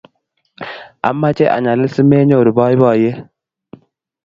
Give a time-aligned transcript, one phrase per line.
[1.09, 3.17] Amache anyalil simenyoru boiboiyet